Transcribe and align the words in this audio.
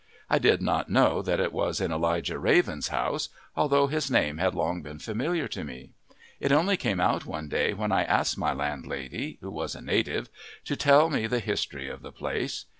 I 0.31 0.39
did 0.39 0.63
not 0.63 0.89
know 0.89 1.21
that 1.21 1.39
I 1.39 1.45
was 1.49 1.79
in 1.79 1.91
Elijah 1.91 2.39
Raven's 2.39 2.87
house, 2.87 3.29
although 3.55 3.85
his 3.85 4.09
name 4.09 4.39
had 4.39 4.55
long 4.55 4.81
been 4.81 4.97
familiar 4.97 5.47
to 5.49 5.63
me: 5.63 5.91
it 6.39 6.51
only 6.51 6.75
came 6.75 6.99
out 6.99 7.27
one 7.27 7.47
day 7.47 7.75
when 7.75 7.91
I 7.91 8.05
asked 8.05 8.35
my 8.35 8.51
landlady, 8.51 9.37
who 9.41 9.51
was 9.51 9.75
a 9.75 9.79
native, 9.81 10.29
to 10.65 10.75
tell 10.75 11.07
me 11.11 11.27
the 11.27 11.37
history 11.39 11.87
of 11.87 12.01
the 12.01 12.11
place. 12.11 12.65